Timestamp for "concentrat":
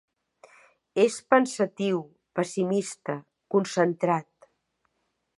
3.57-4.49